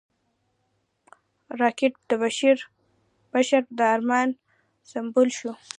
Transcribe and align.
راکټ 1.61 1.93
د 2.09 2.11
بشر 3.33 3.63
د 3.77 3.79
ارمان 3.95 4.29
سمبول 4.89 5.29
شو 5.37 5.51